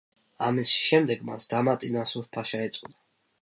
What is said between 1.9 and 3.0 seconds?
ნასუჰ-ფაშა ეწოდა.